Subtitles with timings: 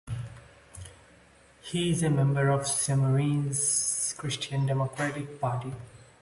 [1.61, 5.73] He is a member of the Sammarinese Christian Democratic Party.